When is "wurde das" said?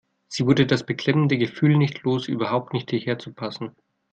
0.47-0.83